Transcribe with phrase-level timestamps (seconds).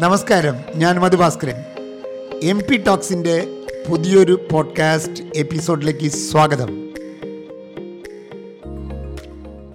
[0.00, 1.54] നമസ്കാരം ഞാൻ Madhu Bhaskaran
[2.42, 3.46] M P ടോക്സിന്റെ
[3.88, 6.68] പുതിയൊരു പോഡ്കാസ്റ്റ് എപ്പിസോഡിലേക്ക് സ്വാഗതം.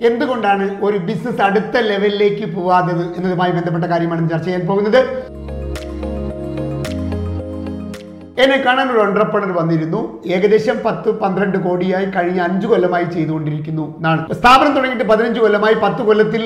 [0.02, 5.00] എന്തുകൊണ്ടാണ് ഒരു ബിസിനസ് അടുത്ത ലെവലിലേക്ക് പോവാത്തത് എന്നതുമായി ബന്ധപ്പെട്ട കാര്യമാണ് ചർച്ച ചെയ്യാൻ പോകുന്നത്.
[8.44, 10.00] എന്നെ കാണാൻ ഒരു ഓണ്ടർപ്രണർ വന്നിരുന്നു.
[10.36, 14.22] ഏകദേശം പത്ത് പന്ത്രണ്ട് കോടിയായി കഴിഞ്ഞ അഞ്ചു കൊല്ലമായി ചെയ്തുകൊണ്ടിരിക്കുന്നു എന്നാണ്.
[14.40, 15.76] സ്ഥാപനം തുടങ്ങിയിട്ട് പതിനഞ്ച് കൊല്ലമായി.
[15.86, 16.44] പത്ത് കൊല്ലത്തിൽ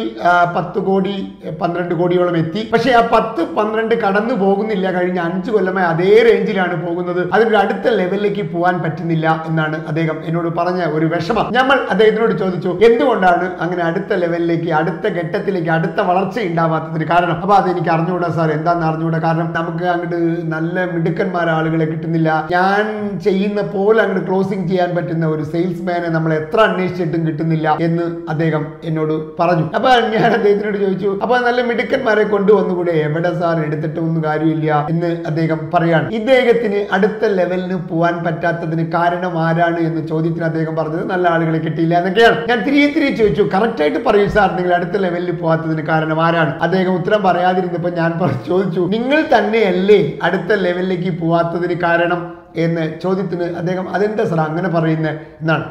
[0.58, 1.16] പത്ത് കോടി
[1.62, 2.62] പന്ത്രണ്ട് കോടിയോളം എത്തി.
[2.74, 4.86] പക്ഷേ ആ പത്ത് പന്ത്രണ്ട് കടന്നു പോകുന്നില്ല.
[4.98, 7.22] കഴിഞ്ഞ അഞ്ചു കൊല്ലമായി അതേ റേഞ്ചിലാണ് പോകുന്നത്.
[7.36, 11.50] അതിനൊരു അടുത്ത ലെവലിലേക്ക് പോകാൻ പറ്റുന്നില്ല എന്നാണ് അദ്ദേഹം എന്നോട് പറഞ്ഞ ഒരു വിഷമം.
[11.60, 17.38] നമ്മൾ അദ്ദേഹത്തിനോട് ചോദിച്ചു എന്തുകൊണ്ടാണ് അങ്ങനെ അടുത്ത ലെവലിലേക്ക് അടുത്ത ഘട്ടത്തിലേക്ക് അടുത്ത വളർച്ച ഉണ്ടാവാത്തതിന് കാരണം?
[17.44, 19.22] അപ്പൊ അത് എനിക്ക് അറിഞ്ഞുകൂടാ സാർ എന്താണെന്ന് അറിഞ്ഞുകൂടാ?
[19.28, 20.18] കാരണം നമുക്ക് അങ്ങോട്ട്
[20.56, 21.48] നല്ല മിടുക്കന്മാർ
[21.82, 22.30] ആളുകളെ കിട്ടുന്നില്ല.
[22.56, 22.86] ഞാൻ
[23.26, 29.14] ചെയ്യുന്ന പോലെ അങ്ങോട്ട് ക്ലോസിംഗ് ചെയ്യാൻ പറ്റുന്ന ഒരു സെയിൽസ്മാനെ നമ്മൾ എത്ര അന്വേഷിച്ചിട്ടും കിട്ടുന്നില്ല എന്ന് അദ്ദേഹം എന്നോട്
[29.40, 29.66] പറഞ്ഞു.
[29.78, 32.96] അപ്പൊ ഞാൻ അദ്ദേഹത്തിനോട് ചോദിച്ചു അപ്പൊ നല്ല മിടുക്കന്മാരെ കൊണ്ടുവന്നുകൂടെ?
[33.08, 34.72] എവിടെ സാർ എടുത്തിട്ട് ഒന്നും കാര്യമില്ല?
[34.94, 36.08] എന്ന് അദ്ദേഹം പറയാണ്.
[36.20, 42.38] ഇദ്ദേഹത്തിന് അടുത്ത ലെവലിന് പോവാൻ പറ്റാത്തതിന് കാരണം ആരാണ് എന്ന് ചോദ്യത്തിന് അദ്ദേഹം പറഞ്ഞത് നല്ല ആളുകളെ കിട്ടിയില്ല എന്നൊക്കെയാണ്.
[42.52, 46.54] ഞാൻ തിരികെ തിരികെ ചോദിച്ചു കറക്റ്റ് ആയിട്ട് പറയൂ സാർ നിങ്ങൾ അടുത്ത ലെവലിൽ പോകാത്തതിന് കാരണം ആരാണ്?
[46.68, 48.10] അദ്ദേഹം ഉത്തരം പറയാതിരുന്നപ്പോൾ ഞാൻ
[48.50, 55.64] ചോദിച്ചു നിങ്ങൾ തന്നെയല്ലേ അടുത്ത ലെവലിലേക്ക് പോവാത്തതിന് കാരണം എന്ന് ചോദ്യത്തിന് അദ്ദേഹം അതെന്താ സാർ അങ്ങനെ പറയുന്നത് എന്നാണ്.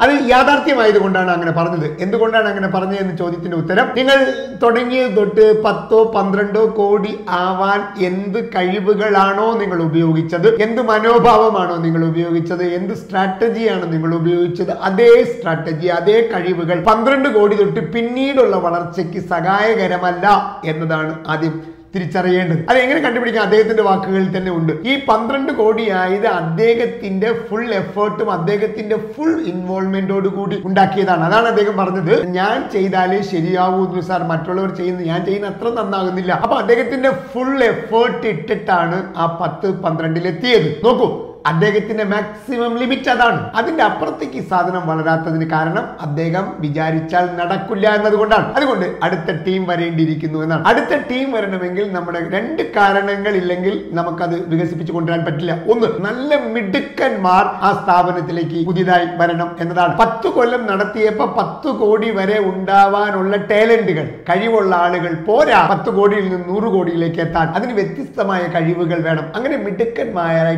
[0.00, 1.96] അത് യാഥാർത്ഥ്യമായത് കൊണ്ടാണ് അങ്ങനെ പറഞ്ഞത്.
[2.00, 3.86] എന്തുകൊണ്ടാണ് അങ്ങനെ പറഞ്ഞത് എന്ന് ചോദ്യത്തിന്റെ ഉത്തരം?
[3.96, 4.26] നിങ്ങൾ
[4.62, 10.62] തുടങ്ങിയത് തൊട്ട് പത്തോ പന്ത്രണ്ടോ കോടി ആവാൻ എന്ത് കഴിവുകളാണോ നിങ്ങൾ ഉപയോഗിച്ചത്?
[10.62, 12.62] എന്ത് മനോഭാവമാണോ നിങ്ങൾ ഉപയോഗിച്ചത്?
[12.62, 14.70] എന്ത് സ്ട്രാറ്റജിയാണോ നിങ്ങൾ ഉപയോഗിച്ചത്?
[14.70, 20.26] അതേ സ്ട്രാറ്റജി അതേ കഴിവുകൾ പന്ത്രണ്ട് കോടി തൊട്ട് പിന്നീടുള്ള വളർച്ചയ്ക്ക് സഹായകരമല്ല
[20.64, 22.58] എന്നതാണ് ആദ്യം തിരിച്ചറിയേണ്ടത്.
[22.70, 23.42] അത് എങ്ങനെ കണ്ടുപിടിക്കാം?
[23.42, 24.72] അദ്ദേഹത്തിന്റെ വാക്കുകളിൽ തന്നെ ഉണ്ട്.
[24.72, 31.24] ഈ പന്ത്രണ്ട് കോടിയായത് അദ്ദേഹത്തിന്റെ ഫുൾ എഫേർട്ടും അദ്ദേഹത്തിന്റെ ഫുൾ ഇൻവോൾവ്മെന്റോട് കൂടി ഉണ്ടാക്കിയതാണ്.
[31.24, 32.26] അതാണ് അദ്ദേഹം പറഞ്ഞത്.
[32.26, 36.32] ഞാൻ ചെയ്താലേ ശരിയാവൂ എന്ന് സാർ മറ്റുള്ളവർ ചെയ്യുന്നത് ഞാൻ ചെയ്യുന്ന അത്ര നന്നാകുന്നില്ല.
[36.32, 41.25] അപ്പൊ അദ്ദേഹത്തിന്റെ ഫുൾ എഫേർട്ട് ഇട്ടിട്ടാണ് ആ പത്ത് പന്ത്രണ്ടിൽ എത്തിയത് നോക്കൂ.
[41.46, 43.40] അദ്ദേഹത്തിന്റെ മാക്സിമം ലിമിറ്റ് അതാണ്.
[43.54, 48.52] അതിന്റെ അപ്പുറത്തേക്ക് ഈ സാധനം വളരാത്തതിന് കാരണം അദ്ദേഹം വിചാരിച്ചാൽ നടക്കില്ല എന്നതുകൊണ്ടാണ്.
[48.52, 50.64] അതുകൊണ്ട് അടുത്ത ടീം വരേണ്ടിയിരിക്കുന്നു എന്നാണ്.
[50.66, 55.52] അടുത്ത ടീം വരണമെങ്കിൽ നമ്മുടെ രണ്ട് കാരണങ്ങൾ ഇല്ലെങ്കിൽ നമുക്കത് വികസിപ്പിച്ചു കൊണ്ടുവരാൻ പറ്റില്ല.
[55.72, 59.98] ഒന്ന് നല്ല മിടുക്കന്മാർ ആ സ്ഥാപനത്തിലേക്ക് പുതിയതായി വരണം എന്നതാണ്.
[59.98, 66.68] പത്ത് കൊല്ലം നടത്തിയപ്പോ പത്ത് കോടി വരെ ഉണ്ടാവാനുള്ള ടാലന്റുകൾ കഴിവുള്ള ആളുകൾ പോരാ പത്ത് കോടിയിൽ നിന്ന് നൂറ്
[66.72, 67.46] കോടിയിലേക്ക് എത്താൻ.
[67.48, 69.26] അതിന് വ്യത്യസ്തമായ കഴിവുകൾ വേണം.
[69.36, 70.54] അങ്ങനെ മിടുക്കന്മാരായ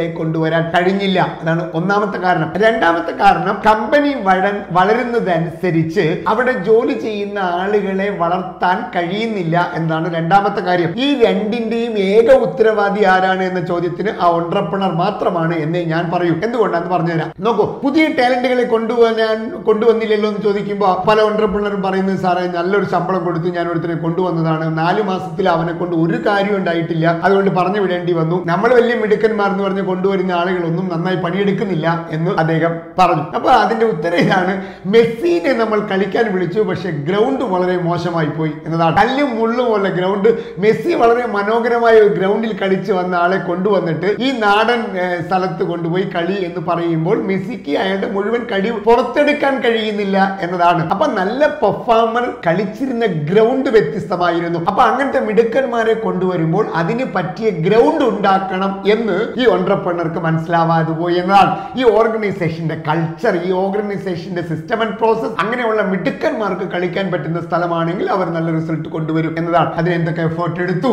[0.00, 1.38] ടാലന്റുകളെ കൊണ്ടുവരാൻ കഴിഞ്ഞില്ല.
[1.42, 2.52] അതാണ് ഒന്നാമത്തെ കാരണം.
[2.56, 10.94] രണ്ടാമത്തെ കാരണം കമ്പനി വഴൻ വളരുന്നതനുസരിച്ച് അവിടെ ജോലി ചെയ്യുന്ന ആളുകളെ വളർത്താൻ കഴിയുന്നില്ല എന്നാണ് രണ്ടാമത്തെ കാര്യം.
[10.96, 16.34] ഈ രണ്ടിന്റെയും ഏക ഉത്തരവാദി ആരാണ് എന്ന ചോദ്യത്തിന് ആ ഒണ്ടർപ്രണർ മാത്രമാണ് എന്നേ ഞാൻ പറയൂ.
[16.44, 17.32] എന്തുകൊണ്ടാന്ന് പറഞ്ഞുതരാം.
[17.40, 23.66] നോക്കൂ പുതിയ ടാലന്റുകളെ കൊണ്ടുവരാൻ കൊണ്ടുവന്നില്ലല്ലോ എന്ന് ചോദിക്കുമ്പോൾ പല ഒണ്ടർപ്രണറും പറയുന്നത് സാറേ നല്ലൊരു ശമ്പളം കൊടുത്ത് ഞാൻ
[23.66, 24.78] ഒരുത്തിനെ കൊണ്ടുവന്നതാണ്.
[24.78, 27.06] നാല് മാസത്തിൽ അവനെ കൊണ്ട് ഒരു കാര്യം ഉണ്ടായിട്ടില്ല.
[27.24, 28.36] അതുകൊണ്ട് പറഞ്ഞു വിടേണ്ടി വന്നു.
[28.46, 31.86] നമ്മൾ വലിയ മിടുക്കന്മാർ എന്ന് പറഞ്ഞ് കൊണ്ടുവരുന്ന ആളുകളൊന്നും നന്നായി പണിയെടുക്കുന്നില്ല
[32.16, 33.24] എന്ന് അദ്ദേഹം പറഞ്ഞു.
[33.36, 34.54] അപ്പോൾ അതിന്റെ ഉത്തരം ഇതാണ്
[34.94, 38.94] മെസ്സിനെ നമ്മൾ കളിക്കാൻ വിളിച്ചു പക്ഷേ ഗ്രൗണ്ട് വളരെ മോശമായി പോയി എന്നതാണ്.
[39.00, 40.28] കല്ലും മുള്ളും പോലെ ഗ്രൗണ്ട്
[40.64, 44.80] മെസ്സി വളരെ മനോഹരമായ ഒരു ഗ്രൗണ്ടിൽ കളിച്ച് വന്ന ആളെ കൊണ്ടുവന്നിട്ട് ഈ നാടൻ
[45.26, 50.82] സ്ഥലത്ത് കൊണ്ടുപോയി കളി എന്ന് പറയുമ്പോൾ മെസ്സിക്ക് അയാളുടെ മുഴുവൻ കഴിവ് പുറത്തെടുക്കാൻ കഴിയുന്നില്ല എന്നതാണ്.
[50.94, 54.60] അപ്പൊ നല്ല പെർഫോമർ കളിച്ചിരുന്ന ഗ്രൗണ്ട് വ്യത്യസ്തമായിരുന്നു.
[54.70, 59.46] അപ്പൊ അങ്ങനത്തെ മിടുക്കന്മാരെ കൊണ്ടുവരുമ്പോൾ അതിന് പറ്റിയ ഗ്രൗണ്ട് ഉണ്ടാക്കണം എന്ന് ഈ
[59.80, 67.06] ഓൺട്രപ്രണർക്ക് മനസ്സിലാവാതെ പോയി എന്നതാണ് ഈ ഓർഗനൈസേഷന്റെ കൾച്ചർ ഈ ഓർഗനൈസേഷന്റെ സിസ്റ്റം ആൻഡ് പ്രോസസ് അങ്ങനെയുള്ള മിടുക്കന്മാർക്ക് കളിക്കാൻ
[67.12, 69.72] പറ്റുന്ന സ്ഥലമാണെങ്കിൽ അവർ നല്ല റിസൾട്ട് കൊണ്ടുവരും എന്നതാണ്.
[69.80, 70.92] അതിന് എന്തൊക്കെ എഫേർട്ട് എടുത്തു?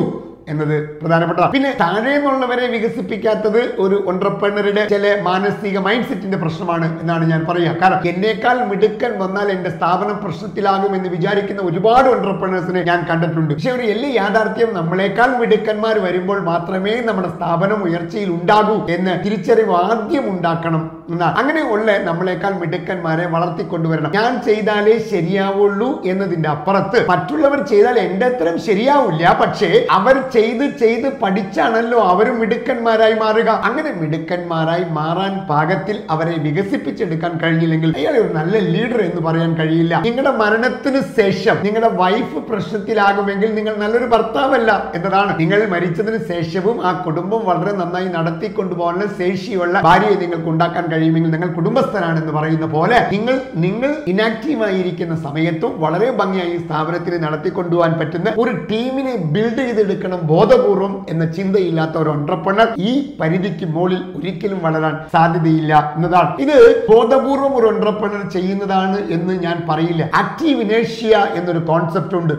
[0.52, 1.53] എന്നത് പ്രധാനപ്പെട്ടതാണ്.
[1.56, 8.08] പിന്നെ താഴെ നിന്നുള്ളവരെ വികസിപ്പിക്കാത്തത് ഒരു ഒണ്ടർപ്രണറുടെ ചില മാനസിക മൈൻഡ് സെറ്റിന്റെ പ്രശ്നമാണ് എന്നാണ് ഞാൻ പറയുക കാരണം
[8.12, 13.53] എന്നേക്കാൾ മിടുക്കൻ വന്നാൽ എന്റെ സ്ഥാപനം പ്രശ്നത്തിലാകും എന്ന് വിചാരിക്കുന്ന ഒരുപാട് ഒണ്ടർപ്രണേഴ്സിനെ ഞാൻ കണ്ടിട്ടുണ്ട്.
[13.53, 20.28] പക്ഷെ ഒരു വലിയ യാഥാർത്ഥ്യം നമ്മളെക്കാൾ മിടുക്കന്മാർ വരുമ്പോൾ മാത്രമേ നമ്മുടെ സ്ഥാപനം ഉയർച്ചയിൽ ഉണ്ടാകൂ എന്ന് തിരിച്ചറിവ് ആദ്യം
[20.35, 24.12] ഉണ്ടാക്കണം അങ്ങനെ ഉള്ള നമ്മളെക്കാൾ മിടുക്കന്മാരെ വളർത്തിക്കൊണ്ടുവരണം.
[24.16, 29.37] ഞാൻ ചെയ്താലേ ശരിയാവുള്ളൂ എന്നതിന്റെ അപ്പുറത്ത് മറ്റുള്ളവർ ചെയ്താൽ എന്റെ അത്രയും ശരിയാവില്ല.
[29.41, 33.49] പക്ഷേ അവർ ചെയ്ത് ചെയ്ത് പഠിച്ചാണല്ലോ അവരും മിടുക്കന്മാരായി മാറുക.
[33.70, 40.02] അങ്ങനെ മിടുക്കന്മാരായി മാറാൻ പാകത്തിൽ അവരെ വികസിപ്പിച്ചെടുക്കാൻ കഴിഞ്ഞില്ലെങ്കിൽ അയാൾ ഒരു നല്ല ലീഡർ എന്ന് പറയാൻ കഴിയില്ല.
[40.08, 45.40] നിങ്ങളുടെ മരണത്തിന് ശേഷം നിങ്ങളുടെ വൈഫ് പ്രശ്നത്തിലാകുമെങ്കിൽ നിങ്ങൾ നല്ലൊരു ഭർത്താവല്ല എന്നതാണ്.
[45.40, 52.35] നിങ്ങൾ മരിച്ചതിന് ശേഷവും ആ കുടുംബം വളരെ നന്നായി നടത്തിക്കൊണ്ടുപോകാനുള്ള ശേഷിയുള്ള ഭാര്യയെ നിങ്ങൾക്ക് ഉണ്ടാക്കാൻ കഴിയുമെങ്കിൽ നിങ്ങൾ കുടുംബസ്ഥനാണെന്ന്
[52.38, 53.35] പറയുന്ന പോലെ നിങ്ങൾ
[53.66, 61.23] നിങ്ങൾ ഇനാക്റ്റീവ് ആയിരിക്കുന്ന സമയത്തും വളരെ ഭംഗിയായി സ്ഥാപനത്തിന് നടത്തിക്കൊണ്ടുപോകാൻ പറ്റുന്ന ഒരു ടീമിനെ ബിൽഡ് ചെയ്തെടുക്കണം ബോധപൂർവം എന്ന
[61.38, 62.91] ചിന്തയില്ലാത്ത ഒരു ഓൺട്രപ്രണർ ഈ
[63.22, 66.32] പരിധിക്ക് മുകളിൽ ഒരിക്കലും വളരാൻ സാധ്യതയില്ല എന്നതാണ്.
[66.46, 66.58] ഇത്
[66.91, 70.03] ബോധപൂർവം ഒരു ഓൺട്രപ്രണർ ചെയ്യുന്നതാണ് എന്ന് ഞാൻ പറയില്ല.
[70.22, 72.35] ആക്റ്റീവ് ഇനേഷ്യ എന്നൊരു കോൺസെപ്റ്റ് ഉണ്ട്.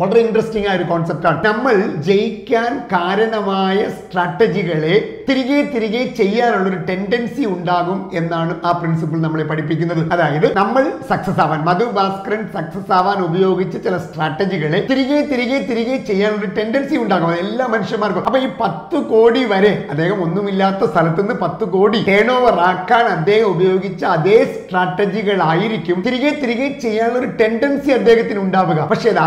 [0.00, 1.74] വളരെ ഇൻട്രസ്റ്റിംഗ് ആയ ഒരു കോൺസെപ്റ്റാണ് നമ്മൾ
[2.06, 4.94] ജയിക്കാൻ കാരണമായ സ്ട്രാറ്റജികളെ
[5.26, 10.00] തിരികെ തിരികെ ചെയ്യാനുള്ള ഒരു ടെൻഡൻസി ഉണ്ടാകും എന്നാണ് ആ പ്രിൻസിപ്പിൾ നമ്മളെ പഠിപ്പിക്കുന്നത്.
[10.14, 16.40] അതായത് നമ്മൾ സക്സസ് ആവാൻ മധു ഭാസ്കരൻ സക്സസ് ആവാൻ ഉപയോഗിച്ച ചില സ്ട്രാറ്റജികളെ തിരികെ തിരികെ തിരികെ ചെയ്യാനുള്ള
[16.42, 18.24] ഒരു ടെൻഡൻസി ഉണ്ടാകും എല്ലാ മനുഷ്യന്മാർക്കും.
[18.30, 23.46] അപ്പൊ ഈ പത്ത് കോടി വരെ അദ്ദേഹം ഒന്നുമില്ലാത്ത സ്ഥലത്ത് നിന്ന് പത്ത് കോടി ടേൺ ഓവർ ആക്കാൻ അദ്ദേഹം
[23.54, 28.80] ഉപയോഗിച്ച അതേ സ്ട്രാറ്റജികളായിരിക്കും തിരികെ തിരികെ ചെയ്യാനുള്ള ഒരു ടെൻഡൻസി അദ്ദേഹത്തിന് ഉണ്ടാവുക.
[28.94, 29.20] പക്ഷെ അത്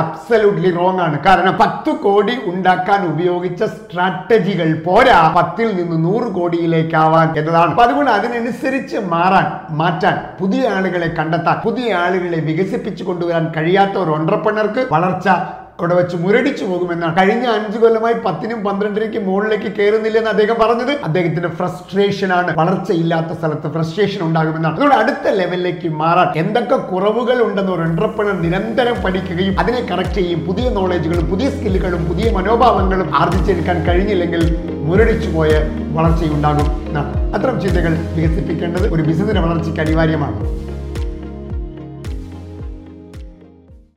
[0.56, 1.18] അബ്സല്യൂട്ട്ലി റോങ് ആണ്.
[1.28, 7.72] കാരണം പത്ത് കോടി ഉണ്ടാക്കാൻ ഉപയോഗിച്ച സ്ട്രാറ്റജികൾ പോരാ പത്തിൽ നിന്ന് നൂറ് കോടിയിലേക്കാവാൻ എന്നതാണ്.
[7.86, 9.48] അതുകൊണ്ട് അതിനനുസരിച്ച് മാറാൻ
[9.82, 15.28] മാറ്റാൻ പുതിയ ആളുകളെ കണ്ടെത്താൻ പുതിയ ആളുകളെ വികസിപ്പിച്ചു കൊണ്ടുവരാൻ കഴിയാത്ത ഒരു ഓണ്ടർപ്രണർക്ക് വളർച്ച
[15.80, 17.14] അവിടെ വെച്ച് മുരടിച്ചു പോകുമെന്നാണ്.
[17.18, 20.92] കഴിഞ്ഞ അഞ്ചു കൊല്ലമായി പത്തിനും പന്ത്രണ്ടിനും മുകളിലേക്ക് കയറുന്നില്ലെന്ന് അദ്ദേഹം പറഞ്ഞത്.
[21.08, 22.52] അദ്ദേഹത്തിന്റെ ഫ്രസ്ട്രേഷൻ ആണ്.
[22.60, 24.76] വളർച്ച ഇല്ലാത്ത സ്ഥലത്ത് ഫ്രസ്ട്രേഷൻ ഉണ്ടാകുമെന്നാണ്.
[24.76, 30.70] അതുകൊണ്ട് അടുത്ത ലെവലിലേക്ക് മാറാൻ എന്തൊക്കെ കുറവുകൾ ഉണ്ടെന്ന് ഒരു എന്റർപ്രണർ നിരന്തരം പഠിക്കുകയും അതിനെ കറക്റ്റ് ചെയ്യും പുതിയ
[30.78, 34.44] നോളജുകളും പുതിയ സ്കില്ലുകളും പുതിയ മനോഭാവങ്ങളും ആർജിച്ചെടുക്കാൻ കഴിഞ്ഞില്ലെങ്കിൽ
[34.88, 35.52] മുരടിച്ചു പോയ
[35.98, 36.70] വളർച്ചയുണ്ടാകും
[37.36, 40.38] അത്തരം ചിന്തകൾ വികസിപ്പിക്കേണ്ടത് ഒരു ബിസിനസിന്റെ വളർച്ചയ്ക്ക് അനിവാര്യമാണ്.